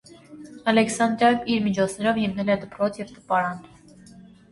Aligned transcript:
Ալեքսանդրիայում 0.71 1.51
իր 1.55 1.61
միջոցներով 1.65 2.17
հիմնել 2.21 2.49
է 2.55 2.57
դպրոց 2.63 2.97
և 3.03 3.13
տպարան։ 3.19 3.61